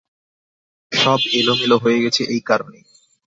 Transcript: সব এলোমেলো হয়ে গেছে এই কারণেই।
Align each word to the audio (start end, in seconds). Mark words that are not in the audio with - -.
সব 0.91 1.19
এলোমেলো 1.33 1.77
হয়ে 1.77 1.99
গেছে 2.03 2.21
এই 2.25 2.41
কারণেই। 2.41 2.83